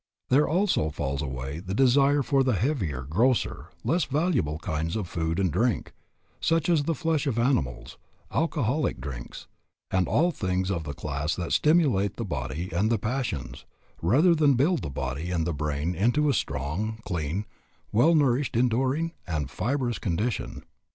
There 0.29 0.47
also 0.49 0.89
falls 0.89 1.21
away 1.21 1.59
the 1.59 1.75
desire 1.75 2.23
for 2.23 2.43
the 2.43 2.55
heavier, 2.55 3.03
grosser, 3.03 3.67
less 3.83 4.05
valuable 4.05 4.57
kinds 4.57 4.95
of 4.95 5.07
food 5.07 5.37
and 5.37 5.51
drink, 5.53 5.93
such 6.39 6.69
as 6.69 6.85
the 6.85 6.95
flesh 6.95 7.27
of 7.27 7.37
animals, 7.37 7.99
alcoholic 8.33 8.99
drinks, 8.99 9.45
and 9.91 10.07
all 10.07 10.31
things 10.31 10.71
of 10.71 10.85
the 10.85 10.95
class 10.95 11.35
that 11.35 11.51
stimulate 11.51 12.15
the 12.17 12.25
body 12.25 12.71
and 12.71 12.89
the 12.89 12.97
passions 12.97 13.63
rather 14.01 14.33
than 14.33 14.55
build 14.55 14.81
the 14.81 14.89
body 14.89 15.29
and 15.29 15.45
the 15.45 15.53
brain 15.53 15.93
into 15.93 16.29
a 16.29 16.33
strong, 16.33 16.97
clean, 17.05 17.45
well 17.91 18.15
nourished, 18.15 18.55
enduring, 18.55 19.11
and 19.27 19.51
fibrous 19.51 19.99
condition. 19.99 20.63